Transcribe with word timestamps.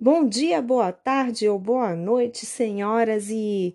Bom 0.00 0.28
dia, 0.28 0.62
boa 0.62 0.92
tarde 0.92 1.48
ou 1.48 1.58
boa 1.58 1.92
noite, 1.92 2.46
senhoras 2.46 3.30
e 3.30 3.74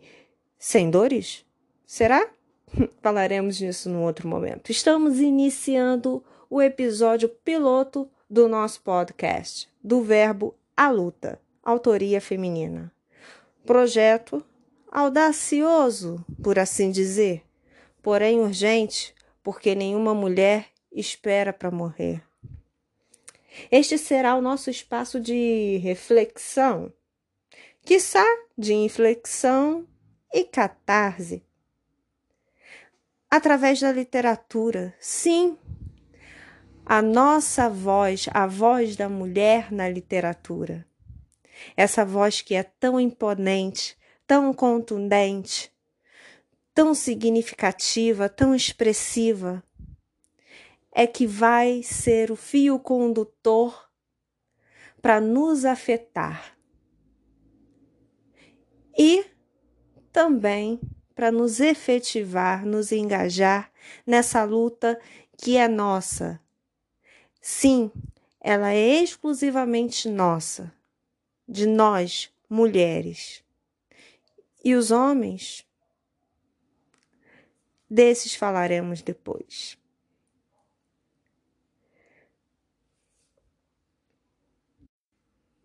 senhores? 0.57 1.45
Será? 1.85 2.29
Falaremos 3.03 3.57
disso 3.57 3.89
num 3.89 4.03
outro 4.03 4.25
momento. 4.25 4.71
Estamos 4.71 5.19
iniciando 5.19 6.23
o 6.49 6.61
episódio 6.61 7.27
piloto 7.27 8.09
do 8.29 8.47
nosso 8.47 8.81
podcast, 8.83 9.67
do 9.83 10.01
verbo 10.01 10.55
a 10.77 10.89
luta, 10.89 11.41
autoria 11.61 12.21
feminina. 12.21 12.89
Projeto 13.65 14.41
audacioso, 14.89 16.23
por 16.41 16.57
assim 16.57 16.89
dizer, 16.89 17.43
porém 18.01 18.39
urgente, 18.39 19.13
porque 19.43 19.75
nenhuma 19.75 20.13
mulher 20.13 20.67
espera 20.89 21.51
para 21.51 21.69
morrer. 21.69 22.23
Este 23.71 23.97
será 23.97 24.35
o 24.35 24.41
nosso 24.41 24.69
espaço 24.69 25.19
de 25.19 25.77
reflexão, 25.77 26.91
quiçá 27.85 28.25
de 28.57 28.73
inflexão 28.73 29.87
e 30.33 30.43
catarse. 30.43 31.43
Através 33.29 33.79
da 33.79 33.91
literatura, 33.91 34.93
sim, 34.99 35.57
a 36.85 37.01
nossa 37.01 37.69
voz, 37.69 38.27
a 38.31 38.45
voz 38.45 38.95
da 38.95 39.07
mulher 39.07 39.71
na 39.71 39.89
literatura. 39.89 40.85
Essa 41.75 42.03
voz 42.03 42.41
que 42.41 42.55
é 42.55 42.63
tão 42.63 42.99
imponente, 42.99 43.97
tão 44.27 44.53
contundente, 44.53 45.71
tão 46.73 46.93
significativa, 46.93 48.27
tão 48.27 48.53
expressiva, 48.53 49.63
é 50.93 51.07
que 51.07 51.25
vai 51.25 51.81
ser 51.81 52.31
o 52.31 52.35
fio 52.35 52.77
condutor 52.79 53.89
para 55.01 55.19
nos 55.19 55.65
afetar 55.65 56.55
e 58.97 59.25
também 60.11 60.79
para 61.15 61.31
nos 61.31 61.59
efetivar, 61.59 62.65
nos 62.65 62.91
engajar 62.91 63.71
nessa 64.05 64.43
luta 64.43 64.99
que 65.37 65.57
é 65.57 65.67
nossa. 65.67 66.39
Sim, 67.41 67.91
ela 68.39 68.71
é 68.71 69.01
exclusivamente 69.01 70.07
nossa, 70.07 70.71
de 71.47 71.65
nós, 71.65 72.31
mulheres. 72.49 73.43
E 74.63 74.75
os 74.75 74.91
homens? 74.91 75.65
Desses 77.89 78.33
falaremos 78.33 79.01
depois. 79.01 79.77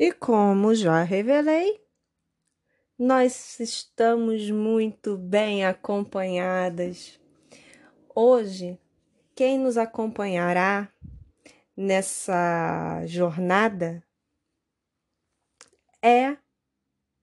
E 0.00 0.12
como 0.12 0.76
já 0.76 1.02
revelei, 1.02 1.84
nós 2.96 3.58
estamos 3.58 4.48
muito 4.48 5.18
bem 5.18 5.66
acompanhadas. 5.66 7.18
Hoje, 8.14 8.78
quem 9.34 9.58
nos 9.58 9.76
acompanhará 9.76 10.88
nessa 11.76 13.04
jornada 13.06 14.00
é 16.00 16.36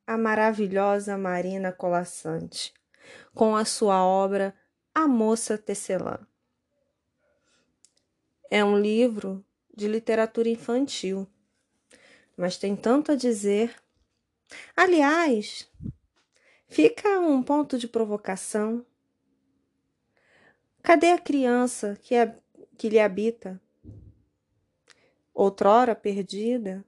a 0.06 0.18
maravilhosa 0.18 1.18
Marina 1.18 1.72
Colassante, 1.72 2.73
com 3.34 3.56
a 3.56 3.64
sua 3.64 4.06
obra 4.06 4.53
A 4.94 5.08
Moça 5.08 5.58
Tecelã. 5.58 6.28
É 8.52 8.66
um 8.66 8.78
livro 8.78 9.46
de 9.73 9.88
literatura 9.88 10.50
infantil 10.50 11.26
mas 12.36 12.58
tem 12.58 12.75
tanto 12.75 13.11
a 13.11 13.16
dizer. 13.16 13.75
Aliás, 14.75 15.69
fica 16.67 17.19
um 17.19 17.41
ponto 17.41 17.78
de 17.78 17.88
provocação. 17.88 18.86
Cadê 20.84 21.12
a 21.12 21.19
criança 21.19 21.97
que, 22.01 22.13
é, 22.13 22.35
que 22.78 22.90
lhe 22.90 23.00
habita? 23.00 23.59
Outrora 25.34 25.96
perdida? 25.96 26.85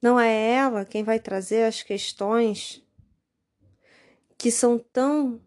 Não 0.00 0.20
é 0.20 0.52
ela 0.52 0.84
quem 0.84 1.02
vai 1.02 1.18
trazer 1.18 1.64
as 1.64 1.82
questões 1.82 2.84
que 4.36 4.50
são 4.50 4.78
tão 4.78 5.40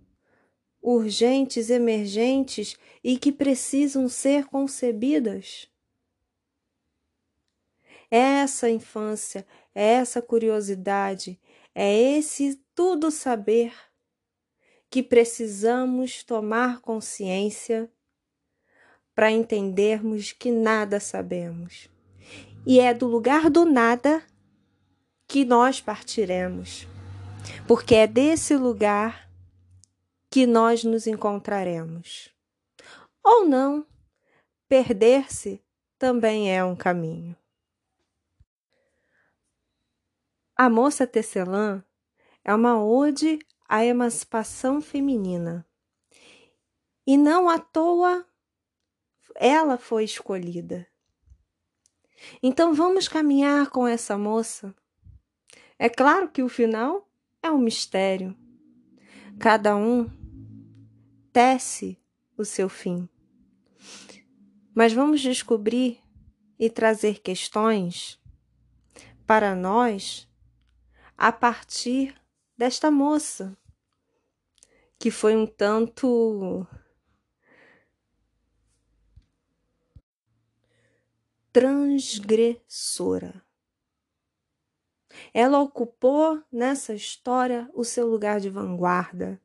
urgentes, 0.81 1.69
emergentes 1.69 2.77
e 3.03 3.17
que 3.17 3.31
precisam 3.31 4.09
ser 4.09 4.45
concebidas? 4.45 5.69
Essa 8.11 8.69
infância, 8.69 9.45
essa 9.73 10.21
curiosidade, 10.21 11.39
é 11.75 11.93
esse 11.93 12.59
tudo 12.73 13.11
saber 13.11 13.73
que 14.89 15.03
precisamos 15.03 16.23
tomar 16.23 16.81
consciência 16.81 17.91
para 19.13 19.31
entendermos 19.31 20.31
que 20.31 20.49
nada 20.49 20.99
sabemos. 20.99 21.89
E 22.65 22.79
é 22.79 22.93
do 22.93 23.07
lugar 23.07 23.49
do 23.49 23.65
nada 23.65 24.23
que 25.27 25.45
nós 25.45 25.79
partiremos, 25.79 26.87
porque 27.67 27.95
é 27.95 28.07
desse 28.07 28.55
lugar 28.55 29.29
que 30.31 30.47
nós 30.47 30.83
nos 30.83 31.05
encontraremos. 31.05 32.33
Ou 33.23 33.45
não, 33.45 33.85
perder-se 34.67 35.61
também 35.97 36.55
é 36.55 36.63
um 36.63 36.75
caminho. 36.75 37.35
A 40.61 40.69
Moça 40.69 41.07
Tecelã 41.07 41.81
é 42.43 42.53
uma 42.53 42.83
ode 42.83 43.39
à 43.65 43.85
emancipação 43.85 44.81
feminina. 44.81 45.65
E 47.07 47.15
não 47.15 47.47
à 47.47 47.57
toa 47.57 48.27
ela 49.35 49.77
foi 49.77 50.03
escolhida. 50.03 50.85
Então 52.43 52.73
vamos 52.73 53.07
caminhar 53.07 53.69
com 53.69 53.87
essa 53.87 54.17
moça. 54.17 54.75
É 55.77 55.87
claro 55.87 56.29
que 56.29 56.43
o 56.43 56.49
final 56.49 57.09
é 57.41 57.49
um 57.49 57.57
mistério. 57.57 58.35
Cada 59.39 59.77
um 59.77 60.11
tece 61.31 61.97
o 62.37 62.43
seu 62.43 62.67
fim. 62.67 63.07
Mas 64.75 64.91
vamos 64.91 65.21
descobrir 65.21 66.01
e 66.59 66.69
trazer 66.69 67.21
questões 67.21 68.19
para 69.25 69.55
nós 69.55 70.28
a 71.22 71.34
partir 71.34 72.16
desta 72.57 72.90
moça, 72.90 73.57
que 74.97 75.12
foi 75.12 75.35
um 75.35 75.46
tanto 75.46 76.66
transgressora. 81.52 83.44
Ela 85.34 85.59
ocupou 85.59 86.41
nessa 86.50 86.96
história 86.96 87.69
o 87.74 87.84
seu 87.84 88.07
lugar 88.07 88.40
de 88.40 88.50
vanguarda. 88.50 89.41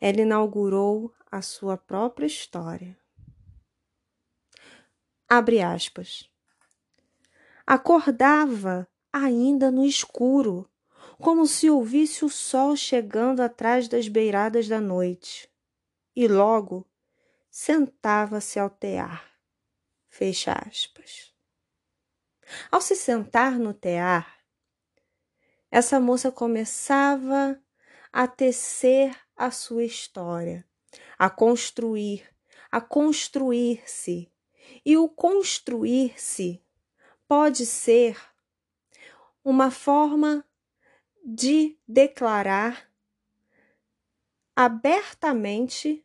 Ela 0.00 0.22
inaugurou 0.22 1.14
a 1.30 1.42
sua 1.42 1.76
própria 1.76 2.24
história. 2.24 2.98
Abre 5.28 5.60
aspas. 5.60 6.30
Acordava 7.66 8.89
ainda 9.12 9.70
no 9.70 9.84
escuro, 9.84 10.68
como 11.18 11.46
se 11.46 11.68
ouvisse 11.68 12.24
o 12.24 12.28
sol 12.28 12.76
chegando 12.76 13.40
atrás 13.40 13.88
das 13.88 14.08
beiradas 14.08 14.68
da 14.68 14.80
noite. 14.80 15.50
E 16.14 16.26
logo 16.26 16.86
sentava-se 17.50 18.58
ao 18.58 18.70
tear. 18.70 19.30
Fecha 20.08 20.52
aspas. 20.52 21.32
Ao 22.70 22.80
se 22.80 22.96
sentar 22.96 23.58
no 23.58 23.72
tear, 23.72 24.40
essa 25.70 26.00
moça 26.00 26.32
começava 26.32 27.60
a 28.12 28.26
tecer 28.26 29.16
a 29.36 29.50
sua 29.50 29.84
história, 29.84 30.66
a 31.16 31.30
construir, 31.30 32.28
a 32.70 32.80
construir-se. 32.80 34.30
E 34.84 34.96
o 34.96 35.08
construir-se 35.08 36.62
pode 37.28 37.66
ser 37.66 38.18
uma 39.44 39.70
forma 39.70 40.44
de 41.24 41.78
declarar 41.86 42.90
abertamente 44.54 46.04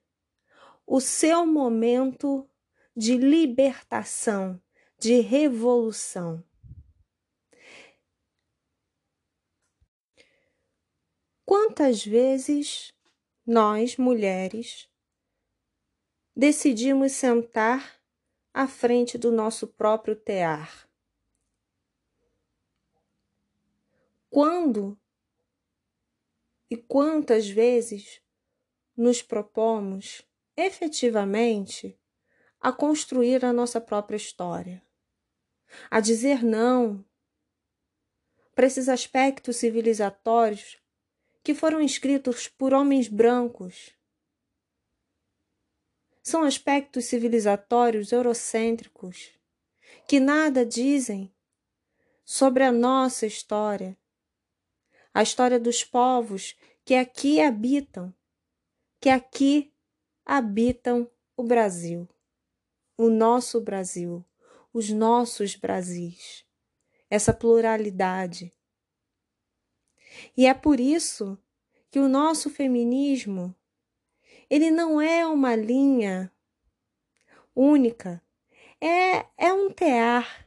o 0.85 1.01
seu 1.01 1.45
momento 1.45 2.49
de 2.95 3.17
libertação, 3.17 4.61
de 4.97 5.19
revolução. 5.19 6.43
Quantas 11.45 12.05
vezes 12.05 12.93
nós, 13.45 13.97
mulheres, 13.97 14.89
decidimos 16.35 17.11
sentar 17.11 18.01
à 18.53 18.67
frente 18.67 19.17
do 19.17 19.31
nosso 19.31 19.67
próprio 19.67 20.15
tear? 20.15 20.89
Quando 24.35 24.99
e 26.69 26.75
quantas 26.75 27.47
vezes 27.47 28.21
nos 28.93 29.21
propomos 29.21 30.27
efetivamente 30.57 31.97
a 32.59 32.69
construir 32.73 33.45
a 33.45 33.53
nossa 33.53 33.79
própria 33.79 34.17
história, 34.17 34.85
a 35.89 36.01
dizer 36.01 36.43
não 36.43 37.05
para 38.53 38.67
esses 38.67 38.89
aspectos 38.89 39.55
civilizatórios 39.55 40.81
que 41.41 41.55
foram 41.55 41.79
escritos 41.79 42.49
por 42.49 42.73
homens 42.73 43.07
brancos. 43.07 43.95
São 46.21 46.43
aspectos 46.43 47.05
civilizatórios 47.05 48.11
eurocêntricos 48.11 49.31
que 50.05 50.19
nada 50.19 50.65
dizem 50.65 51.33
sobre 52.25 52.65
a 52.65 52.71
nossa 52.73 53.25
história, 53.25 53.97
a 55.15 55.23
história 55.23 55.57
dos 55.57 55.81
povos 55.81 56.57
que 56.83 56.93
aqui 56.93 57.39
habitam, 57.39 58.13
que 58.99 59.07
aqui 59.07 59.73
habitam 60.25 61.09
o 61.37 61.43
Brasil, 61.43 62.05
o 62.97 63.09
nosso 63.09 63.61
Brasil, 63.61 64.25
os 64.73 64.89
nossos 64.89 65.55
Brasis, 65.55 66.45
essa 67.09 67.33
pluralidade. 67.33 68.51
E 70.35 70.45
é 70.45 70.53
por 70.53 70.81
isso 70.81 71.37
que 71.89 71.97
o 71.97 72.09
nosso 72.09 72.49
feminismo 72.49 73.55
ele 74.49 74.69
não 74.69 74.99
é 74.99 75.25
uma 75.25 75.55
linha 75.55 76.29
única, 77.55 78.21
é, 78.81 79.25
é 79.37 79.53
um 79.53 79.71
tear, 79.71 80.44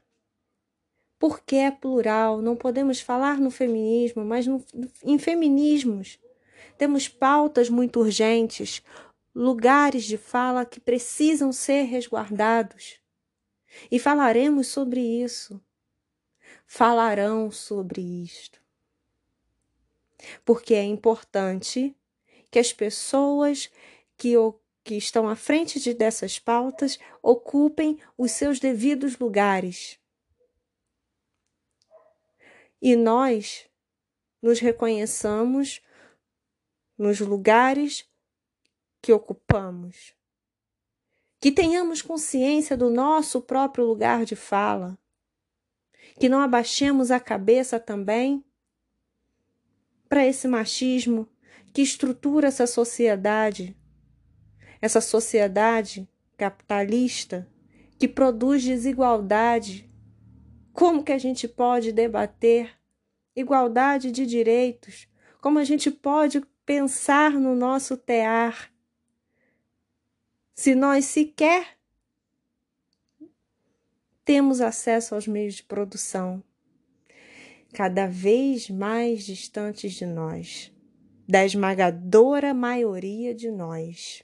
porque 1.19 1.56
é 1.56 1.70
plural. 1.70 2.41
Não 2.41 2.56
podemos 2.56 3.00
falar 3.00 3.38
no 3.38 3.50
feminismo, 3.50 4.25
mas 4.25 4.47
no, 4.47 4.65
em 5.05 5.19
feminismos 5.19 6.19
temos 6.76 7.09
pautas 7.09 7.69
muito 7.69 8.00
urgentes, 8.00 8.82
lugares 9.35 10.05
de 10.05 10.17
fala 10.17 10.65
que 10.65 10.81
precisam 10.81 11.53
ser 11.53 11.82
resguardados. 11.82 13.00
E 13.91 13.99
falaremos 13.99 14.69
sobre 14.69 15.00
isso. 15.00 15.61
Falarão 16.67 17.50
sobre 17.50 18.00
isto. 18.00 18.61
Porque 20.44 20.75
é 20.75 20.85
importante 20.85 21.97
que 22.50 22.59
as 22.59 22.73
pessoas 22.73 23.70
que, 24.17 24.35
que 24.82 24.97
estão 24.97 25.29
à 25.29 25.37
frente 25.37 25.79
de 25.79 25.94
dessas 25.94 26.38
pautas 26.38 26.99
ocupem 27.23 27.99
os 28.17 28.32
seus 28.32 28.59
devidos 28.59 29.19
lugares. 29.19 29.97
E 32.80 32.94
nós 32.94 33.69
nos 34.40 34.60
reconheçamos 34.60 35.82
nos 36.96 37.20
lugares 37.20 38.08
que 39.00 39.12
ocupamos. 39.12 40.14
Que 41.40 41.52
tenhamos 41.52 42.02
consciência 42.02 42.76
do 42.76 42.90
nosso 42.90 43.40
próprio 43.40 43.84
lugar 43.84 44.25
de 44.25 44.34
fala. 44.34 44.98
Que 46.19 46.28
não 46.28 46.40
abaixemos 46.40 47.10
a 47.10 47.20
cabeça 47.20 47.78
também 47.78 48.44
para 50.08 50.26
esse 50.26 50.48
machismo 50.48 51.28
que 51.72 51.82
estrutura 51.82 52.48
essa 52.48 52.66
sociedade, 52.66 53.76
essa 54.81 55.00
sociedade 55.00 56.08
capitalista 56.36 57.48
que 57.98 58.08
produz 58.08 58.62
desigualdade. 58.62 59.88
Como 60.78 61.02
que 61.02 61.10
a 61.10 61.19
gente 61.19 61.48
pode 61.48 61.90
debater 61.90 62.70
igualdade 63.34 64.12
de 64.12 64.25
direitos? 64.25 65.08
Como 65.40 65.58
a 65.58 65.64
gente 65.64 65.90
pode 65.90 66.40
pensar 66.64 67.32
no 67.32 67.56
nosso 67.56 67.96
tear 67.96 68.72
se 70.54 70.76
nós 70.76 71.06
sequer 71.06 71.76
temos 74.25 74.60
acesso 74.60 75.16
aos 75.16 75.26
meios 75.26 75.54
de 75.54 75.64
produção, 75.64 76.44
cada 77.72 78.06
vez 78.06 78.70
mais 78.70 79.26
distantes 79.26 79.94
de 79.94 80.06
nós, 80.06 80.72
da 81.28 81.44
esmagadora 81.44 82.54
maioria 82.54 83.34
de 83.34 83.50
nós. 83.50 84.22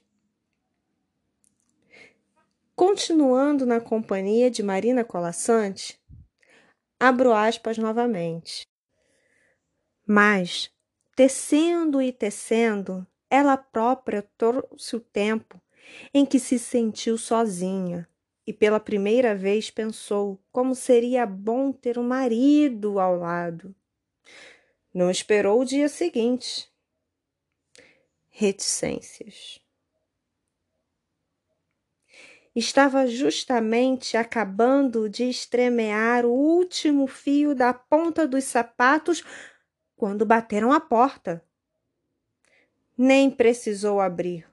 Continuando 2.76 3.66
na 3.66 3.80
companhia 3.80 4.48
de 4.48 4.62
Marina 4.62 5.04
Colassante, 5.04 6.00
abro 6.98 7.32
aspas 7.32 7.78
novamente. 7.78 8.66
Mas, 10.06 10.70
tecendo 11.16 12.00
e 12.00 12.12
tecendo, 12.12 13.06
ela 13.30 13.56
própria 13.56 14.22
trouxe 14.36 14.96
o 14.96 15.00
tempo 15.00 15.60
em 16.12 16.24
que 16.24 16.38
se 16.38 16.58
sentiu 16.58 17.16
sozinha 17.18 18.08
e 18.46 18.52
pela 18.52 18.78
primeira 18.78 19.34
vez 19.34 19.70
pensou 19.70 20.38
como 20.52 20.74
seria 20.74 21.26
bom 21.26 21.72
ter 21.72 21.98
um 21.98 22.02
marido 22.02 23.00
ao 23.00 23.16
lado. 23.16 23.74
Não 24.92 25.10
esperou 25.10 25.60
o 25.60 25.64
dia 25.64 25.88
seguinte. 25.88 26.70
Reticências. 28.28 29.63
Estava 32.54 33.06
justamente 33.06 34.16
acabando 34.16 35.08
de 35.08 35.24
estremear 35.24 36.24
o 36.24 36.30
último 36.30 37.08
fio 37.08 37.52
da 37.52 37.74
ponta 37.74 38.28
dos 38.28 38.44
sapatos 38.44 39.24
quando 39.96 40.24
bateram 40.24 40.72
a 40.72 40.78
porta. 40.78 41.44
Nem 42.96 43.28
precisou 43.28 44.00
abrir. 44.00 44.46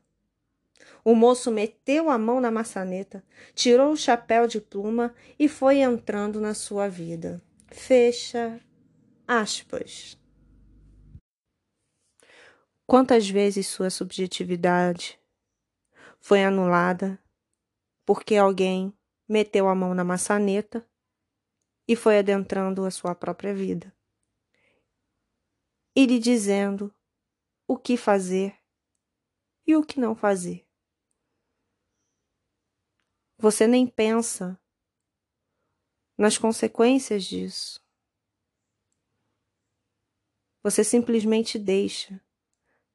O 1.03 1.13
moço 1.13 1.51
meteu 1.51 2.09
a 2.09 2.17
mão 2.17 2.41
na 2.41 2.49
maçaneta, 2.49 3.23
tirou 3.53 3.91
o 3.91 3.97
chapéu 3.97 4.47
de 4.47 4.59
pluma 4.59 5.13
e 5.37 5.47
foi 5.47 5.79
entrando 5.79 6.41
na 6.41 6.55
sua 6.55 6.87
vida. 6.87 7.39
Fecha 7.67 8.59
aspas. 9.27 10.17
Quantas 12.87 13.29
vezes 13.29 13.67
sua 13.67 13.89
subjetividade 13.89 15.19
foi 16.19 16.43
anulada 16.43 17.17
porque 18.13 18.35
alguém 18.35 18.93
meteu 19.25 19.69
a 19.69 19.73
mão 19.73 19.95
na 19.95 20.03
maçaneta 20.03 20.85
e 21.87 21.95
foi 21.95 22.19
adentrando 22.19 22.83
a 22.83 22.91
sua 22.91 23.15
própria 23.15 23.53
vida 23.53 23.95
e 25.95 26.05
lhe 26.05 26.19
dizendo 26.19 26.93
o 27.65 27.77
que 27.77 27.95
fazer 27.95 28.61
e 29.65 29.77
o 29.77 29.85
que 29.85 29.97
não 29.97 30.13
fazer. 30.13 30.67
Você 33.37 33.65
nem 33.65 33.87
pensa 33.87 34.61
nas 36.17 36.37
consequências 36.37 37.23
disso. 37.23 37.81
Você 40.61 40.83
simplesmente 40.83 41.57
deixa 41.57 42.21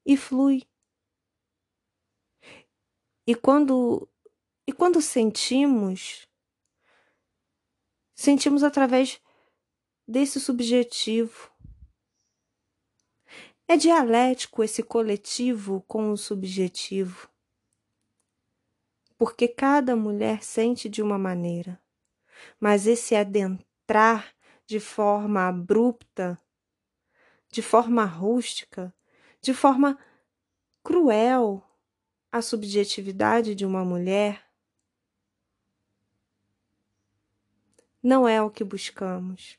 e 0.05 0.15
flui. 0.15 0.69
E 3.27 3.35
quando 3.35 4.07
e 4.67 4.73
quando 4.73 5.01
sentimos 5.01 6.27
sentimos 8.15 8.63
através 8.63 9.21
desse 10.07 10.41
subjetivo. 10.41 11.51
É 13.69 13.77
dialético 13.77 14.63
esse 14.63 14.83
coletivo 14.83 15.83
com 15.89 16.11
o 16.11 16.17
subjetivo 16.17 17.29
porque 19.19 19.49
cada 19.49 19.97
mulher 19.97 20.43
sente 20.43 20.89
de 20.89 21.03
uma 21.03 21.19
maneira. 21.19 21.81
Mas 22.61 22.87
esse 22.87 23.15
adentrar 23.15 24.35
de 24.67 24.79
forma 24.79 25.49
abrupta, 25.49 26.39
de 27.51 27.63
forma 27.63 28.05
rústica, 28.05 28.95
de 29.41 29.55
forma 29.55 29.99
cruel 30.83 31.63
a 32.31 32.43
subjetividade 32.43 33.55
de 33.55 33.65
uma 33.65 33.85
mulher, 33.85 34.46
não 38.07 38.29
é 38.29 38.41
o 38.43 38.51
que 38.51 38.65
buscamos, 38.65 39.59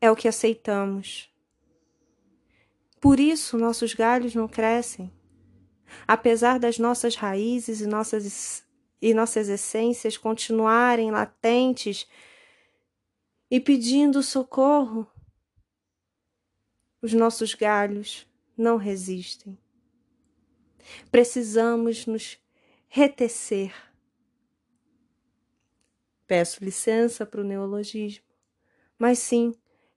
é 0.00 0.10
o 0.10 0.16
que 0.16 0.28
aceitamos. 0.28 1.28
Por 3.00 3.20
isso 3.20 3.58
nossos 3.58 3.94
galhos 3.94 4.34
não 4.34 4.48
crescem 4.48 5.12
apesar 6.06 6.58
das 6.58 6.78
nossas 6.78 7.14
raízes 7.14 7.80
e 7.80 7.86
nossas, 7.86 8.64
e 9.00 9.14
nossas 9.14 9.48
essências 9.48 10.16
continuarem 10.16 11.10
latentes 11.10 12.06
e 13.50 13.60
pedindo 13.60 14.22
socorro, 14.22 15.06
os 17.00 17.12
nossos 17.12 17.54
galhos 17.54 18.26
não 18.56 18.76
resistem. 18.76 19.56
Precisamos 21.10 22.06
nos 22.06 22.38
retecer. 22.88 23.72
Peço 26.28 26.62
licença 26.62 27.24
para 27.24 27.40
o 27.40 27.44
neologismo, 27.44 28.26
mas 28.98 29.18
sim, 29.18 29.54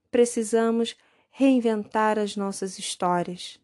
precisamos 0.09 0.95
reinventar 1.29 2.17
as 2.17 2.37
nossas 2.37 2.79
histórias, 2.79 3.59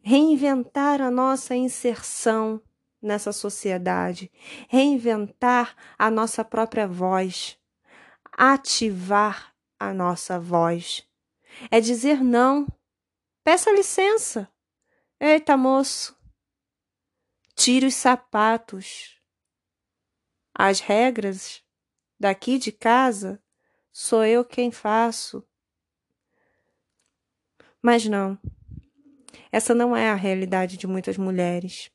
reinventar 0.00 1.02
a 1.02 1.10
nossa 1.10 1.56
inserção 1.56 2.62
nessa 3.02 3.32
sociedade, 3.32 4.30
reinventar 4.68 5.74
a 5.98 6.08
nossa 6.12 6.44
própria 6.44 6.86
voz, 6.86 7.58
ativar 8.32 9.52
a 9.76 9.92
nossa 9.92 10.38
voz. 10.38 11.04
É 11.72 11.80
dizer 11.80 12.22
não. 12.22 12.68
Peça 13.42 13.72
licença. 13.72 14.48
Eita, 15.18 15.56
moço. 15.56 16.16
Tire 17.56 17.86
os 17.86 17.94
sapatos. 17.96 19.20
As 20.54 20.78
regras 20.78 21.64
daqui 22.20 22.58
de 22.58 22.70
casa 22.70 23.42
sou 23.90 24.22
eu 24.24 24.44
quem 24.44 24.70
faço. 24.70 25.42
Mas 27.80 28.04
não. 28.04 28.38
Essa 29.50 29.74
não 29.74 29.96
é 29.96 30.10
a 30.10 30.14
realidade 30.14 30.76
de 30.76 30.86
muitas 30.86 31.16
mulheres. 31.16 31.90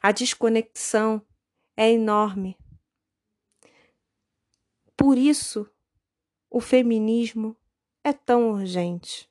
A 0.00 0.12
desconexão 0.12 1.20
é 1.76 1.90
enorme. 1.90 2.56
Por 4.96 5.18
isso, 5.18 5.68
o 6.48 6.60
feminismo 6.60 7.56
é 8.02 8.12
tão 8.12 8.52
urgente. 8.52 9.27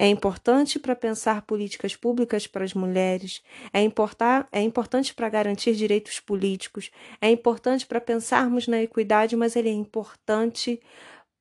É 0.00 0.08
importante 0.08 0.78
para 0.78 0.96
pensar 0.96 1.42
políticas 1.42 1.94
públicas 1.94 2.46
para 2.46 2.64
as 2.64 2.72
mulheres, 2.72 3.42
é, 3.70 3.82
importar, 3.82 4.48
é 4.50 4.62
importante 4.62 5.12
para 5.12 5.28
garantir 5.28 5.74
direitos 5.74 6.18
políticos, 6.18 6.90
é 7.20 7.30
importante 7.30 7.84
para 7.84 8.00
pensarmos 8.00 8.66
na 8.66 8.80
equidade, 8.80 9.36
mas 9.36 9.56
ele 9.56 9.68
é 9.68 9.72
importante 9.74 10.80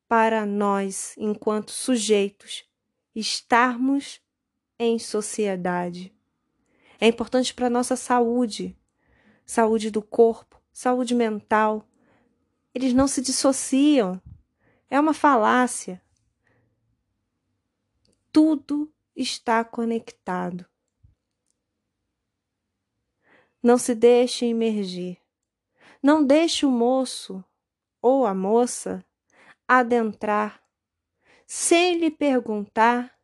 para 0.10 0.46
nós, 0.46 1.16
enquanto 1.18 1.72
sujeitos, 1.72 2.66
estarmos 3.16 4.20
em 4.78 5.00
sociedade. 5.00 6.14
É 7.00 7.08
importante 7.08 7.54
para 7.54 7.68
a 7.68 7.70
nossa 7.70 7.96
saúde, 7.96 8.76
saúde 9.46 9.90
do 9.90 10.02
corpo, 10.02 10.62
saúde 10.74 11.16
mental. 11.16 11.88
Eles 12.76 12.92
não 12.92 13.08
se 13.08 13.22
dissociam. 13.22 14.22
É 14.90 15.00
uma 15.00 15.14
falácia. 15.14 16.02
Tudo 18.32 18.92
está 19.16 19.64
conectado. 19.64 20.66
Não 23.62 23.78
se 23.78 23.94
deixe 23.94 24.46
emergir. 24.46 25.18
Não 26.02 26.24
deixe 26.24 26.66
o 26.66 26.72
moço 26.72 27.44
ou 28.02 28.26
a 28.26 28.34
moça 28.34 29.04
adentrar 29.68 30.64
sem 31.46 31.98
lhe 31.98 32.12
perguntar 32.12 33.20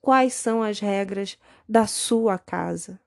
quais 0.00 0.34
são 0.34 0.62
as 0.62 0.80
regras 0.80 1.38
da 1.68 1.86
sua 1.86 2.38
casa. 2.38 3.00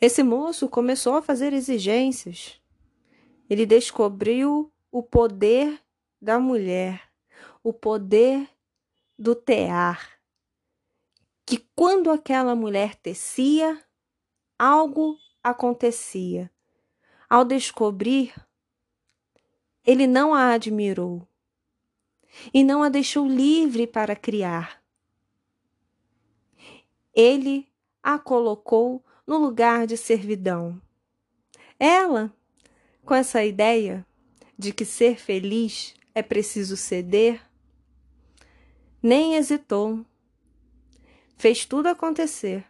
Esse 0.00 0.22
moço 0.22 0.68
começou 0.68 1.16
a 1.16 1.22
fazer 1.22 1.52
exigências. 1.52 2.60
Ele 3.50 3.66
descobriu 3.66 4.72
o 4.90 5.02
poder 5.02 5.82
da 6.20 6.38
mulher, 6.38 7.09
o 7.62 7.72
poder 7.72 8.48
do 9.18 9.34
tear. 9.34 10.18
Que 11.44 11.58
quando 11.74 12.10
aquela 12.10 12.54
mulher 12.54 12.94
tecia, 12.94 13.82
algo 14.58 15.18
acontecia. 15.42 16.50
Ao 17.28 17.44
descobrir, 17.44 18.34
ele 19.84 20.06
não 20.06 20.34
a 20.34 20.52
admirou 20.52 21.26
e 22.52 22.62
não 22.62 22.82
a 22.82 22.88
deixou 22.88 23.26
livre 23.26 23.86
para 23.86 24.14
criar. 24.14 24.82
Ele 27.14 27.66
a 28.02 28.18
colocou 28.18 29.04
no 29.26 29.38
lugar 29.38 29.86
de 29.86 29.96
servidão. 29.96 30.80
Ela, 31.78 32.32
com 33.04 33.14
essa 33.14 33.44
ideia 33.44 34.06
de 34.58 34.72
que 34.72 34.84
ser 34.84 35.18
feliz 35.18 35.94
é 36.14 36.22
preciso 36.22 36.76
ceder, 36.76 37.40
nem 39.02 39.34
hesitou. 39.34 40.04
Fez 41.36 41.64
tudo 41.64 41.88
acontecer, 41.88 42.66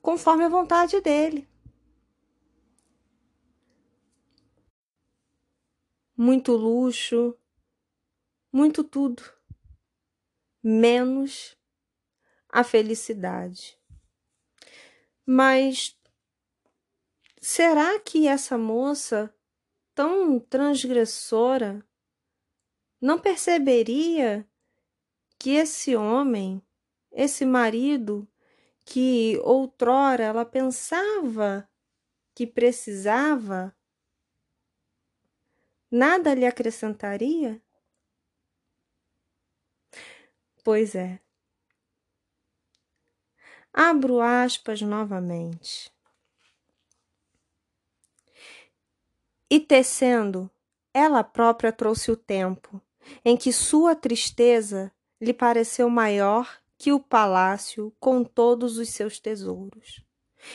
conforme 0.00 0.44
a 0.44 0.48
vontade 0.48 1.00
dele. 1.00 1.48
Muito 6.16 6.52
luxo, 6.52 7.36
muito 8.50 8.82
tudo, 8.82 9.22
menos 10.62 11.54
a 12.48 12.64
felicidade. 12.64 13.78
Mas 15.26 15.94
será 17.38 18.00
que 18.00 18.26
essa 18.26 18.56
moça, 18.56 19.34
tão 19.94 20.40
transgressora, 20.40 21.86
não 22.98 23.18
perceberia 23.18 24.48
que 25.38 25.50
esse 25.50 25.94
homem, 25.96 26.62
esse 27.12 27.44
marido, 27.44 28.26
que 28.84 29.38
outrora 29.42 30.24
ela 30.24 30.44
pensava 30.44 31.68
que 32.34 32.46
precisava, 32.46 33.76
nada 35.90 36.34
lhe 36.34 36.46
acrescentaria? 36.46 37.60
Pois 40.62 40.94
é. 40.94 41.20
Abro 43.72 44.20
aspas 44.20 44.80
novamente. 44.80 45.92
E 49.50 49.60
tecendo, 49.60 50.50
ela 50.92 51.22
própria 51.22 51.70
trouxe 51.70 52.10
o 52.10 52.16
tempo 52.16 52.80
em 53.24 53.36
que 53.36 53.52
sua 53.52 53.94
tristeza 53.94 54.92
lhe 55.20 55.32
pareceu 55.32 55.88
maior 55.88 56.48
que 56.78 56.92
o 56.92 57.00
palácio 57.00 57.92
com 57.98 58.22
todos 58.22 58.78
os 58.78 58.90
seus 58.90 59.18
tesouros. 59.18 60.04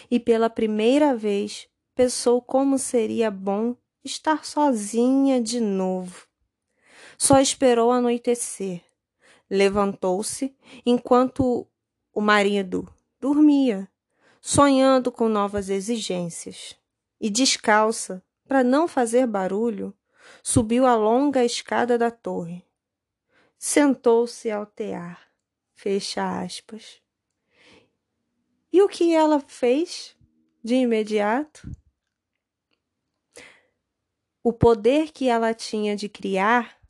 E 0.09 0.19
pela 0.19 0.49
primeira 0.49 1.15
vez 1.15 1.67
pensou 1.95 2.41
como 2.41 2.77
seria 2.77 3.29
bom 3.31 3.75
estar 4.03 4.45
sozinha 4.45 5.41
de 5.41 5.59
novo. 5.59 6.27
Só 7.17 7.39
esperou 7.39 7.91
anoitecer 7.91 8.81
Levantou-se 9.53 10.55
enquanto 10.85 11.67
o 12.13 12.21
marido 12.21 12.87
dormia, 13.19 13.85
sonhando 14.39 15.11
com 15.11 15.27
novas 15.27 15.69
exigências. 15.69 16.77
E 17.19 17.29
descalça, 17.29 18.23
para 18.47 18.63
não 18.63 18.87
fazer 18.87 19.27
barulho, 19.27 19.93
subiu 20.41 20.85
a 20.87 20.95
longa 20.95 21.43
escada 21.43 21.97
da 21.97 22.09
torre. 22.09 22.65
Sentou-se 23.63 24.49
ao 24.49 24.65
tear. 24.65 25.31
Fecha 25.75 26.41
aspas. 26.41 26.99
E 28.73 28.81
o 28.81 28.89
que 28.89 29.13
ela 29.13 29.39
fez 29.39 30.17
de 30.63 30.73
imediato? 30.73 31.69
O 34.43 34.51
poder 34.51 35.11
que 35.11 35.29
ela 35.29 35.53
tinha 35.53 35.95
de 35.95 36.09
criar 36.09 36.81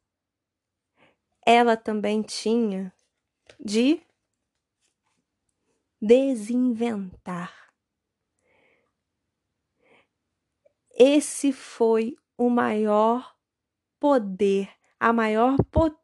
ela 1.45 1.75
também 1.75 2.21
tinha 2.21 2.93
de 3.59 4.01
desinventar. 6.01 7.53
Esse 10.91 11.51
foi 11.51 12.15
o 12.37 12.49
maior 12.49 13.35
poder, 13.99 14.69
a 14.99 15.11
maior 15.11 15.57
potência 15.65 16.00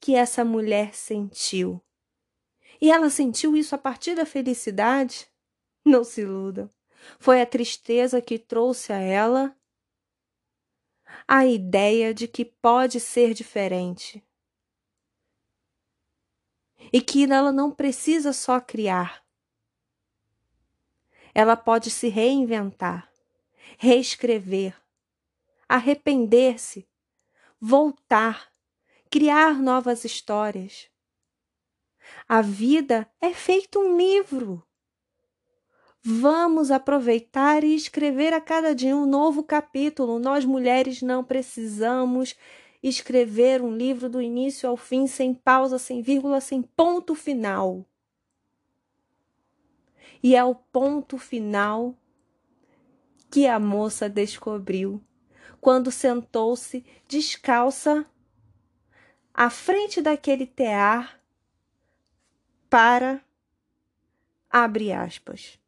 que 0.00 0.14
essa 0.14 0.44
mulher 0.44 0.94
sentiu. 0.94 1.82
E 2.80 2.90
ela 2.90 3.10
sentiu 3.10 3.56
isso 3.56 3.74
a 3.74 3.78
partir 3.78 4.14
da 4.14 4.24
felicidade? 4.24 5.28
Não 5.84 6.04
se 6.04 6.20
iludam. 6.20 6.70
Foi 7.18 7.40
a 7.40 7.46
tristeza 7.46 8.20
que 8.20 8.38
trouxe 8.38 8.92
a 8.92 8.98
ela 8.98 9.56
a 11.26 11.46
ideia 11.46 12.12
de 12.12 12.28
que 12.28 12.44
pode 12.44 13.00
ser 13.00 13.34
diferente. 13.34 14.22
E 16.92 17.00
que 17.00 17.24
ela 17.24 17.52
não 17.52 17.70
precisa 17.70 18.32
só 18.32 18.60
criar. 18.60 19.24
Ela 21.34 21.56
pode 21.56 21.90
se 21.90 22.08
reinventar, 22.08 23.10
reescrever, 23.78 24.74
arrepender-se, 25.68 26.88
voltar, 27.60 28.50
criar 29.10 29.60
novas 29.60 30.04
histórias. 30.04 30.88
A 32.28 32.40
vida 32.40 33.08
é 33.20 33.32
feito 33.32 33.78
um 33.78 33.96
livro. 33.96 34.62
Vamos 36.02 36.70
aproveitar 36.70 37.64
e 37.64 37.74
escrever 37.74 38.32
a 38.32 38.40
cada 38.40 38.74
dia 38.74 38.96
um 38.96 39.06
novo 39.06 39.42
capítulo. 39.42 40.18
Nós 40.18 40.44
mulheres 40.44 41.02
não 41.02 41.24
precisamos 41.24 42.36
escrever 42.82 43.60
um 43.60 43.76
livro 43.76 44.08
do 44.08 44.22
início 44.22 44.68
ao 44.68 44.76
fim, 44.76 45.06
sem 45.06 45.34
pausa, 45.34 45.78
sem 45.78 46.00
vírgula, 46.00 46.40
sem 46.40 46.62
ponto 46.62 47.14
final. 47.14 47.84
E 50.22 50.34
é 50.34 50.44
o 50.44 50.54
ponto 50.54 51.18
final 51.18 51.94
que 53.30 53.46
a 53.46 53.58
moça 53.58 54.08
descobriu 54.08 55.02
quando 55.60 55.90
sentou-se 55.90 56.84
descalça 57.06 58.06
à 59.38 59.48
frente 59.50 60.02
daquele 60.02 60.44
tear 60.44 61.20
para 62.68 63.20
abre 64.50 64.92
aspas. 64.92 65.60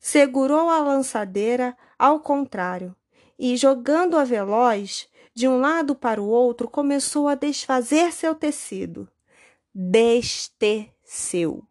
Segurou 0.00 0.68
a 0.68 0.80
lançadeira 0.80 1.78
ao 1.96 2.18
contrário 2.18 2.92
e, 3.38 3.56
jogando 3.56 4.18
a 4.18 4.24
veloz 4.24 5.08
de 5.32 5.46
um 5.46 5.60
lado 5.60 5.94
para 5.94 6.20
o 6.20 6.26
outro, 6.26 6.68
começou 6.68 7.28
a 7.28 7.36
desfazer 7.36 8.12
seu 8.12 8.34
tecido. 8.34 9.08
Desteceu. 9.72 11.64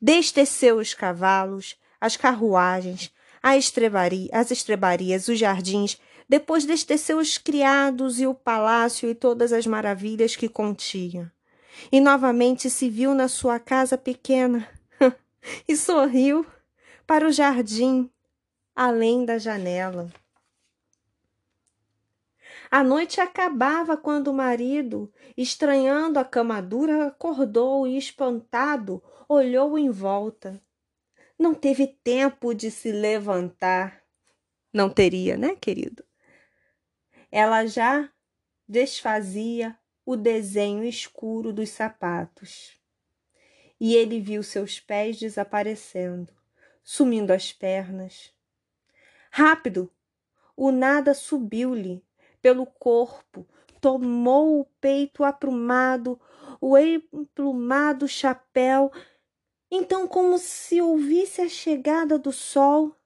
Desteceu 0.00 0.78
os 0.78 0.94
cavalos, 0.94 1.78
as 2.00 2.16
carruagens, 2.16 3.12
as 3.42 3.56
estrebarias, 4.50 5.28
os 5.28 5.38
jardins, 5.38 6.00
depois 6.28 6.64
desteceu 6.64 7.18
os 7.18 7.38
criados 7.38 8.20
e 8.20 8.26
o 8.26 8.34
palácio 8.34 9.08
e 9.08 9.14
todas 9.14 9.52
as 9.52 9.66
maravilhas 9.66 10.36
que 10.36 10.48
continha. 10.48 11.32
E 11.90 12.00
novamente 12.00 12.70
se 12.70 12.88
viu 12.88 13.14
na 13.14 13.28
sua 13.28 13.58
casa 13.58 13.98
pequena 13.98 14.68
e 15.68 15.76
sorriu 15.76 16.46
para 17.06 17.26
o 17.26 17.32
jardim 17.32 18.10
além 18.74 19.24
da 19.24 19.38
janela. 19.38 20.10
A 22.70 22.82
noite 22.82 23.20
acabava 23.20 23.96
quando 23.96 24.28
o 24.28 24.34
marido, 24.34 25.12
estranhando 25.36 26.18
a 26.18 26.24
cama 26.24 26.60
dura, 26.60 27.06
acordou 27.06 27.86
e, 27.86 27.96
espantado, 27.96 29.00
olhou 29.28 29.78
em 29.78 29.90
volta. 29.90 30.60
Não 31.38 31.54
teve 31.54 31.86
tempo 31.86 32.52
de 32.52 32.70
se 32.70 32.90
levantar. 32.90 34.02
Não 34.72 34.90
teria, 34.90 35.36
né, 35.36 35.54
querido? 35.54 36.04
Ela 37.36 37.66
já 37.66 38.08
desfazia 38.68 39.76
o 40.06 40.14
desenho 40.14 40.84
escuro 40.84 41.52
dos 41.52 41.68
sapatos. 41.70 42.78
E 43.80 43.96
ele 43.96 44.20
viu 44.20 44.40
seus 44.44 44.78
pés 44.78 45.18
desaparecendo, 45.18 46.32
sumindo 46.80 47.32
as 47.32 47.52
pernas. 47.52 48.32
Rápido! 49.32 49.92
O 50.56 50.70
nada 50.70 51.12
subiu-lhe 51.12 52.04
pelo 52.40 52.64
corpo, 52.66 53.44
tomou 53.80 54.60
o 54.60 54.64
peito 54.80 55.24
aprumado, 55.24 56.20
o 56.60 56.78
emplumado 56.78 58.06
chapéu. 58.06 58.92
Então, 59.68 60.06
como 60.06 60.38
se 60.38 60.80
ouvisse 60.80 61.40
a 61.40 61.48
chegada 61.48 62.16
do 62.16 62.30
sol, 62.30 62.96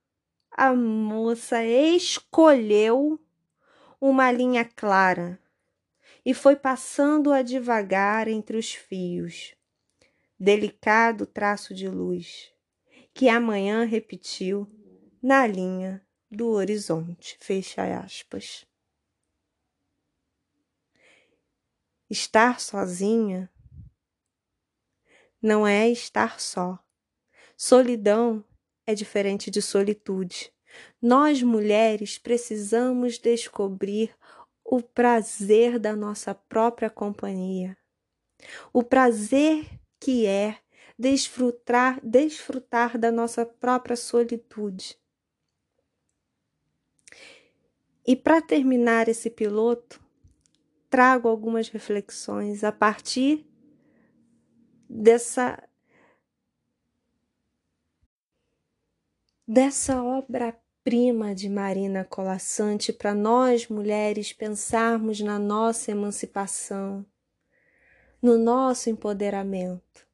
a 0.51 0.75
moça 0.75 1.65
escolheu 1.65 3.19
uma 4.01 4.31
linha 4.31 4.65
clara 4.65 5.39
e 6.25 6.35
foi 6.35 6.57
passando-a 6.57 7.43
devagar 7.43 8.29
entre 8.29 8.57
os 8.57 8.75
fios. 8.75 9.55
Delicado 10.39 11.27
traço 11.27 11.75
de 11.75 11.89
luz, 11.89 12.53
que 13.13 13.29
amanhã 13.29 13.85
repetiu 13.85 14.71
na 15.23 15.47
linha 15.47 16.05
do 16.31 16.51
horizonte. 16.51 17.37
Fecha 17.41 17.83
aspas. 17.99 18.65
Estar 22.11 22.61
sozinha 22.61 23.51
não 25.41 25.67
é 25.67 25.89
estar 25.89 26.41
só. 26.41 26.79
Solidão 27.57 28.45
é 28.87 28.95
diferente 28.95 29.51
de 29.51 29.61
solitude. 29.61 30.53
Nós 31.01 31.43
mulheres 31.43 32.19
precisamos 32.19 33.19
descobrir 33.19 34.15
o 34.65 34.83
prazer 34.83 35.79
da 35.79 35.97
nossa 35.97 36.35
própria 36.35 36.91
companhia, 36.91 37.77
o 38.73 38.83
prazer 38.83 39.67
que 39.99 40.27
é 40.27 40.59
desfrutar, 40.99 42.01
desfrutar 42.03 42.99
da 42.99 43.11
nossa 43.11 43.47
própria 43.47 43.97
solitude. 43.97 44.99
E 48.07 48.17
para 48.17 48.41
terminar 48.43 49.09
esse 49.09 49.31
piloto, 49.31 50.03
trago 50.91 51.29
algumas 51.29 51.69
reflexões 51.69 52.65
a 52.65 52.73
partir 52.73 53.47
dessa 54.89 55.63
dessa 59.47 60.03
obra 60.03 60.59
prima 60.89 61.35
de 61.35 61.51
Marina 61.51 62.03
Colassante 62.03 62.95
para 62.95 63.13
nós 63.15 63.69
mulheres 63.69 64.33
pensarmos 64.33 65.21
na 65.21 65.39
nossa 65.39 65.91
emancipação, 65.91 67.05
no 68.23 68.39
nosso 68.39 68.89
empoderamento. 68.89 70.09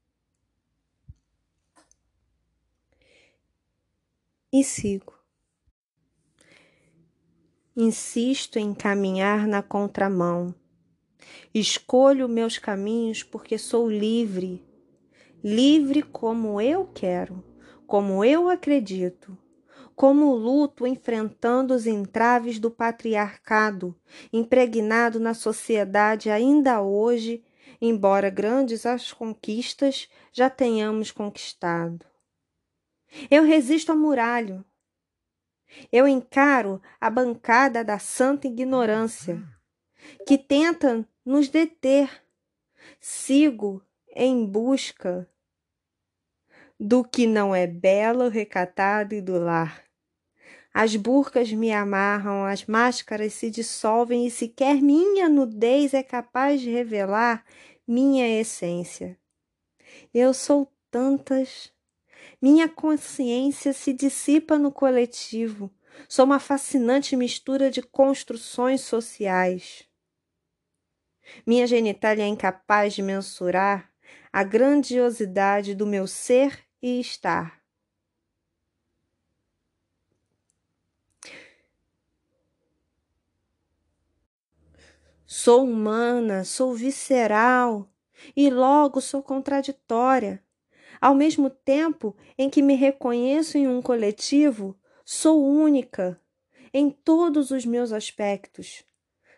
E 4.52 4.64
sigo. 4.64 5.14
Insisto 7.76 8.58
em 8.58 8.74
caminhar 8.74 9.46
na 9.46 9.62
contramão. 9.62 10.52
Escolho 11.54 12.28
meus 12.28 12.58
caminhos 12.58 13.22
porque 13.22 13.58
sou 13.58 13.88
livre, 13.88 14.60
livre 15.40 16.02
como 16.02 16.60
eu 16.60 16.84
quero, 16.84 17.44
como 17.87 18.24
eu 18.24 18.48
acredito 18.48 19.38
como 19.94 20.35
luto 20.35 20.87
enfrentando 20.87 21.74
os 21.74 21.87
entraves 21.87 22.59
do 22.59 22.70
patriarcado, 22.70 23.98
impregnado 24.33 25.20
na 25.20 25.35
sociedade 25.35 26.30
ainda 26.30 26.83
hoje, 26.83 27.44
embora 27.80 28.30
grandes 28.30 28.87
as 28.87 29.12
conquistas 29.12 30.09
já 30.33 30.50
tenhamos 30.50 31.11
conquistado. 31.11 32.04
Eu 33.30 33.44
resisto 33.44 33.92
à 33.92 33.94
muralha. 33.94 34.64
Eu 35.90 36.07
encaro 36.07 36.80
a 37.00 37.11
bancada 37.11 37.85
da 37.85 37.98
santa 37.98 38.46
ignorância, 38.46 39.42
que 40.26 40.37
tenta 40.37 41.07
nos 41.24 41.48
deter. 41.48 42.22
Sigo 43.00 43.83
em 44.14 44.44
busca 44.44 45.28
do 46.78 47.04
que 47.04 47.26
não 47.26 47.54
é 47.54 47.66
belo, 47.66 48.28
recatado 48.28 49.14
e 49.14 49.20
do 49.20 49.38
lar. 49.38 49.84
As 50.76 50.96
burcas 50.96 51.52
me 51.52 51.72
amarram, 51.72 52.44
as 52.44 52.66
máscaras 52.66 53.32
se 53.34 53.48
dissolvem 53.48 54.26
e 54.26 54.30
sequer 54.30 54.82
minha 54.82 55.28
nudez 55.28 55.94
é 55.94 56.02
capaz 56.02 56.60
de 56.60 56.68
revelar 56.68 57.44
minha 57.87 58.40
essência. 58.40 59.16
Eu 60.12 60.34
sou 60.34 60.68
tantas. 60.90 61.72
Minha 62.42 62.68
consciência 62.68 63.72
se 63.72 63.92
dissipa 63.92 64.58
no 64.58 64.72
coletivo. 64.72 65.70
Sou 66.08 66.24
uma 66.24 66.40
fascinante 66.40 67.14
mistura 67.14 67.70
de 67.70 67.80
construções 67.80 68.80
sociais. 68.80 69.88
Minha 71.46 71.68
genitália 71.68 72.24
é 72.24 72.26
incapaz 72.26 72.94
de 72.94 73.02
mensurar 73.02 73.92
a 74.32 74.42
grandiosidade 74.42 75.72
do 75.72 75.87
meu 75.87 76.08
ser 76.08 76.66
e 76.82 76.98
estar. 76.98 77.63
Sou 85.37 85.64
humana, 85.64 86.44
sou 86.44 86.73
visceral 86.75 87.90
e 88.37 88.49
logo 88.49 89.01
sou 89.01 89.20
contraditória. 89.20 90.40
Ao 91.01 91.12
mesmo 91.12 91.51
tempo 91.51 92.16
em 92.38 92.49
que 92.49 92.62
me 92.62 92.77
reconheço 92.77 93.59
em 93.59 93.66
um 93.66 93.83
coletivo, 93.83 94.79
sou 95.05 95.44
única 95.44 96.20
em 96.73 96.88
todos 96.88 97.51
os 97.51 97.66
meus 97.66 97.90
aspectos. 97.90 98.85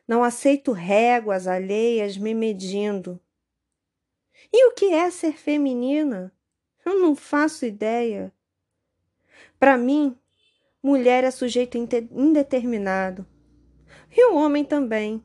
Não 0.07 0.23
aceito 0.23 0.71
réguas 0.71 1.47
alheias 1.47 2.19
me 2.19 2.35
medindo. 2.35 3.19
E 4.53 4.67
o 4.67 4.75
que 4.75 4.93
é 4.93 5.11
ser 5.11 5.33
feminina? 5.33 6.31
Eu 6.85 7.01
não 7.01 7.17
faço 7.17 7.65
ideia. 7.65 8.31
Para 9.59 9.79
mim, 9.79 10.15
mulher 10.83 11.25
é 11.25 11.31
sujeito 11.31 11.79
indeterminado. 11.79 13.27
E 14.15 14.27
o 14.27 14.37
homem 14.37 14.63
também. 14.63 15.25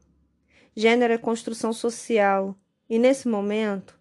Gênero 0.75 1.13
é 1.13 1.17
construção 1.17 1.73
social. 1.73 2.55
E 2.89 2.97
nesse 2.97 3.27
momento, 3.27 3.99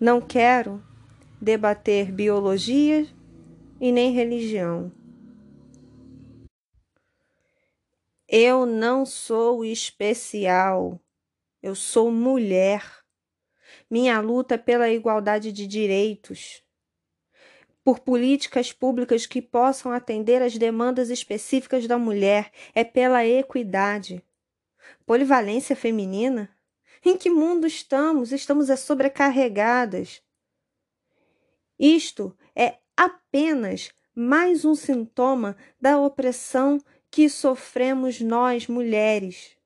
não 0.00 0.20
quero 0.20 0.82
debater 1.40 2.10
biologia 2.10 3.06
e 3.80 3.92
nem 3.92 4.12
religião. 4.12 4.90
Eu 8.28 8.64
não 8.66 9.04
sou 9.04 9.64
especial. 9.64 11.00
Eu 11.62 11.74
sou 11.74 12.10
mulher. 12.10 13.04
Minha 13.90 14.20
luta 14.20 14.54
é 14.54 14.58
pela 14.58 14.90
igualdade 14.90 15.52
de 15.52 15.66
direitos, 15.66 16.62
por 17.84 18.00
políticas 18.00 18.72
públicas 18.72 19.26
que 19.26 19.42
possam 19.42 19.92
atender 19.92 20.42
às 20.42 20.56
demandas 20.56 21.10
específicas 21.10 21.86
da 21.86 21.98
mulher, 21.98 22.50
é 22.74 22.82
pela 22.82 23.26
equidade. 23.26 24.24
Polivalência 25.06 25.76
feminina? 25.76 26.50
Em 27.04 27.16
que 27.16 27.28
mundo 27.28 27.66
estamos? 27.66 28.32
Estamos 28.32 28.70
é 28.70 28.76
sobrecarregadas. 28.76 30.22
Isto 31.78 32.36
é 32.56 32.78
apenas 32.96 33.90
mais 34.14 34.64
um 34.64 34.74
sintoma 34.74 35.56
da 35.80 35.98
opressão 35.98 36.78
que 37.10 37.28
sofremos 37.28 38.20
nós 38.20 38.68
mulheres, 38.68 39.56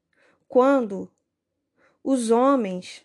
quando 0.49 1.11
os 2.03 2.31
homens, 2.31 3.05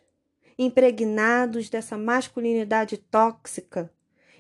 impregnados 0.58 1.70
dessa 1.70 1.98
masculinidade 1.98 2.98
tóxica 2.98 3.92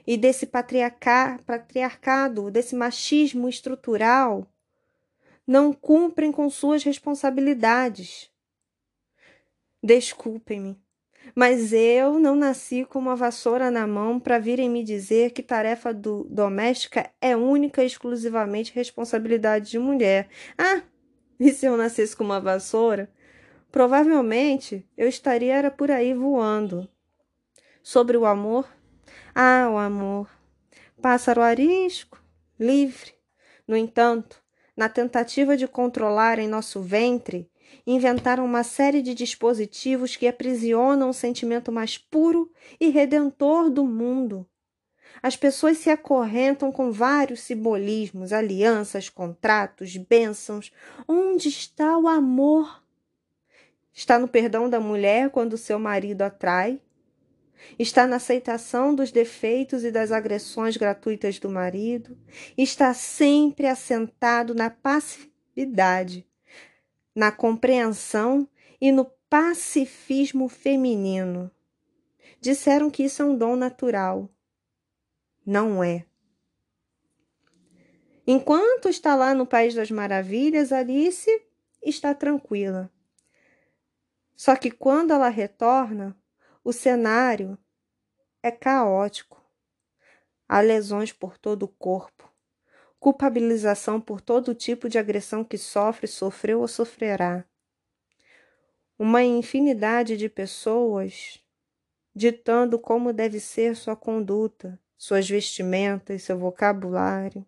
e 0.06 0.18
desse 0.18 0.46
patriarcado, 0.46 2.52
desse 2.52 2.76
machismo 2.76 3.50
estrutural, 3.50 4.48
não 5.45 5.73
cumprem 5.73 6.32
com 6.32 6.49
suas 6.49 6.84
responsabilidades. 6.84 8.32
Desculpem-me, 9.82 10.82
mas 11.36 11.73
eu 11.73 12.19
não 12.19 12.36
nasci 12.36 12.86
com 12.86 12.99
uma 12.99 13.15
vassoura 13.15 13.71
na 13.71 13.88
mão 13.88 14.19
para 14.19 14.39
virem 14.39 14.69
me 14.69 14.84
dizer 14.84 15.32
que 15.32 15.43
tarefa 15.43 15.93
do, 15.93 16.25
doméstica 16.25 17.10
é 17.21 17.36
única 17.36 17.84
e 17.84 17.88
exclusivamente 17.88 18.73
responsabilidade 18.73 19.71
de 19.71 19.79
mulher. 19.79 20.29
Ah, 20.58 20.82
e 21.39 21.51
se 21.51 21.65
eu 21.65 21.75
nascesse 21.77 22.15
com 22.15 22.23
uma 22.23 22.39
vassoura? 22.39 23.12
Provavelmente 23.71 24.88
eu 24.95 25.08
estaria 25.08 25.56
era 25.56 25.71
por 25.71 25.89
aí 25.89 26.13
voando. 26.13 26.88
Sobre 27.82 28.15
o 28.15 28.25
amor? 28.25 28.69
Ah, 29.34 29.67
o 29.71 29.77
amor. 29.77 30.29
Pássaro 31.01 31.41
arisco, 31.41 32.23
livre. 32.60 33.13
No 33.67 33.75
entanto, 33.75 34.42
na 34.76 34.90
tentativa 34.90 35.56
de 35.56 35.68
controlar 35.68 36.40
em 36.40 36.48
nosso 36.48 36.82
ventre, 36.82 37.50
inventaram 37.86 38.46
uma 38.46 38.64
série 38.64 39.02
de 39.02 39.14
dispositivos 39.14 40.16
que 40.16 40.28
aprisionam 40.28 41.10
o 41.10 41.14
sentimento 41.14 41.72
mais 41.72 41.98
puro 41.98 42.52
e 42.80 42.90
redentor 42.90 43.70
do 43.70 43.86
mundo. 43.86 44.48
As 45.22 45.36
pessoas 45.36 45.78
se 45.78 45.90
acorrentam 45.90 46.72
com 46.72 46.92
vários 46.92 47.42
simbolismos, 47.42 48.34
alianças, 48.34 49.10
contratos, 49.10 49.96
bênçãos. 49.96 50.72
Onde 51.08 51.50
está 51.50 51.98
o 51.98 52.08
amor? 52.08 52.84
Está 53.94 54.18
no 54.18 54.28
perdão 54.28 54.70
da 54.70 54.80
mulher 54.80 55.30
quando 55.30 55.58
seu 55.58 55.78
marido 55.78 56.24
atrai? 56.24 56.82
Está 57.78 58.06
na 58.06 58.17
aceitação 58.17 58.93
dos 58.93 59.12
defeitos 59.12 59.84
e 59.84 59.91
das 59.91 60.12
agressões 60.12 60.78
gratuitas 60.78 61.39
do 61.39 61.49
marido? 61.49 62.17
Está 62.58 62.93
sempre 62.93 63.67
assentado 63.67 64.54
na 64.54 64.69
passividade 64.69 66.26
na 67.15 67.32
compreensão 67.32 68.47
e 68.82 68.91
no 68.91 69.06
pacifismo 69.30 70.49
feminino. 70.49 71.52
Disseram 72.41 72.89
que 72.89 73.04
isso 73.04 73.21
é 73.21 73.26
um 73.26 73.38
dom 73.38 73.56
natural. 73.56 74.30
Não 75.45 75.84
é. 75.84 76.06
Enquanto 78.26 78.89
está 78.89 79.15
lá 79.15 79.34
no 79.34 79.45
País 79.45 79.73
das 79.76 79.91
Maravilhas, 79.91 80.71
Alice 80.71 81.30
está 81.82 82.13
tranquila. 82.13 82.91
Só 84.36 84.56
que 84.56 84.71
quando 84.71 85.12
ela 85.12 85.30
retorna, 85.30 86.17
o 86.63 86.71
cenário 86.71 87.58
é 88.41 88.52
caótico. 88.52 89.43
Há 90.47 90.62
lesões 90.62 91.12
por 91.12 91.38
todo 91.38 91.63
o 91.63 91.67
corpo 91.67 92.34
culpabilização 93.04 93.99
por 93.99 94.21
todo 94.21 94.56
tipo 94.56 94.88
de 94.88 94.97
agressão 94.97 95.43
que 95.43 95.58
sofre, 95.58 96.08
sofreu 96.08 96.62
ou 96.62 96.69
sofrerá. 96.69 97.43
Uma 98.97 99.21
infinidade 99.21 100.15
de 100.15 100.30
pessoas 100.30 101.43
ditando 102.15 102.80
como 102.80 103.12
deve 103.12 103.41
ser 103.41 103.76
sua 103.76 103.93
conduta, 103.93 104.80
suas 104.95 105.30
vestimentas, 105.30 106.23
seu 106.23 106.38
vocabulário, 106.38 107.45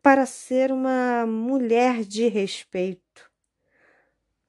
para 0.00 0.24
ser 0.24 0.72
uma 0.72 1.26
mulher 1.26 2.02
de 2.02 2.26
respeito. 2.26 3.31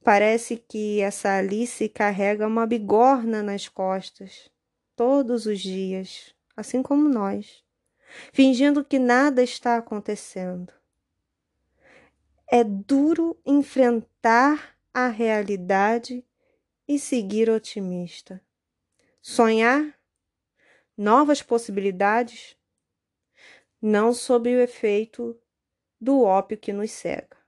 Parece 0.04 0.58
que 0.58 1.02
essa 1.02 1.38
Alice 1.38 1.88
carrega 1.90 2.48
uma 2.48 2.68
bigorna 2.68 3.42
nas 3.42 3.70
costas 3.70 4.50
todos 4.96 5.46
os 5.46 5.60
dias, 5.60 6.36
assim 6.56 6.84
como 6.84 7.08
nós 7.08 7.64
fingindo 8.32 8.84
que 8.84 9.00
nada 9.00 9.44
está 9.44 9.78
acontecendo. 9.78 10.72
É 12.48 12.64
duro 12.64 13.40
enfrentar 13.46 14.78
a 14.94 15.08
realidade 15.08 16.24
e 16.88 17.00
seguir 17.00 17.50
otimista. 17.50 18.42
Sonhar 19.22 19.98
novas 20.96 21.42
possibilidades, 21.42 22.56
não 23.82 24.14
sob 24.14 24.54
o 24.54 24.62
efeito 24.62 25.40
do 26.00 26.22
ópio 26.22 26.58
que 26.58 26.72
nos 26.72 26.92
cega. 26.92 27.43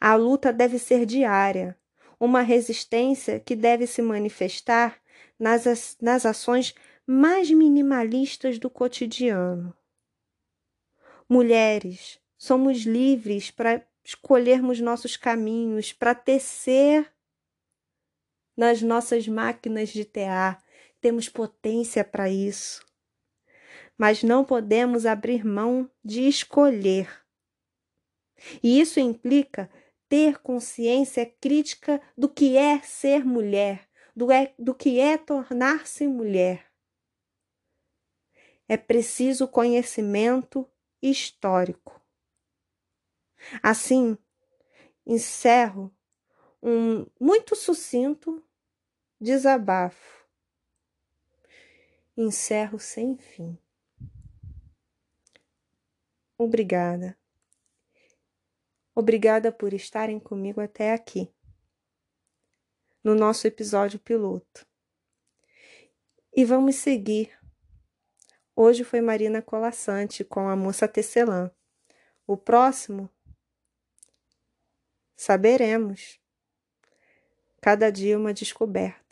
A 0.00 0.14
luta 0.14 0.52
deve 0.52 0.78
ser 0.78 1.06
diária, 1.06 1.76
uma 2.18 2.42
resistência 2.42 3.40
que 3.40 3.56
deve 3.56 3.86
se 3.86 4.00
manifestar 4.02 5.00
nas, 5.38 5.96
nas 6.00 6.24
ações 6.26 6.74
mais 7.06 7.50
minimalistas 7.50 8.58
do 8.58 8.70
cotidiano. 8.70 9.76
Mulheres, 11.28 12.20
somos 12.36 12.82
livres 12.82 13.50
para 13.50 13.86
escolhermos 14.04 14.80
nossos 14.80 15.16
caminhos, 15.16 15.92
para 15.92 16.14
tecer 16.14 17.10
nas 18.56 18.82
nossas 18.82 19.26
máquinas 19.26 19.88
de 19.88 20.04
tear. 20.04 20.62
Temos 21.00 21.28
potência 21.28 22.04
para 22.04 22.30
isso. 22.30 22.84
Mas 23.96 24.22
não 24.22 24.44
podemos 24.44 25.06
abrir 25.06 25.44
mão 25.44 25.90
de 26.04 26.28
escolher. 26.28 27.23
E 28.62 28.80
isso 28.80 29.00
implica 29.00 29.70
ter 30.08 30.38
consciência 30.38 31.26
crítica 31.40 32.00
do 32.16 32.28
que 32.28 32.56
é 32.56 32.80
ser 32.80 33.24
mulher, 33.24 33.88
do, 34.14 34.30
é, 34.30 34.52
do 34.58 34.74
que 34.74 35.00
é 35.00 35.16
tornar-se 35.16 36.06
mulher 36.06 36.74
é 38.68 38.76
preciso 38.76 39.46
conhecimento 39.46 40.68
histórico. 41.02 42.00
Assim, 43.62 44.16
encerro 45.06 45.94
um 46.62 47.06
muito 47.20 47.54
sucinto 47.54 48.42
desabafo. 49.20 50.26
Encerro 52.16 52.78
sem 52.78 53.16
fim. 53.16 53.58
Obrigada. 56.38 57.18
Obrigada 58.94 59.50
por 59.50 59.72
estarem 59.72 60.20
comigo 60.20 60.60
até 60.60 60.92
aqui, 60.92 61.32
no 63.02 63.14
nosso 63.14 63.46
episódio 63.46 63.98
piloto. 63.98 64.66
E 66.32 66.44
vamos 66.44 66.76
seguir 66.76 67.32
Hoje 68.56 68.84
foi 68.84 69.00
Marina 69.00 69.42
Colassante 69.42 70.22
com 70.22 70.48
a 70.48 70.54
moça 70.54 70.86
tecelã. 70.86 71.50
O 72.24 72.36
próximo? 72.36 73.10
Saberemos. 75.16 76.20
Cada 77.60 77.90
dia 77.90 78.16
uma 78.16 78.32
descoberta. 78.32 79.03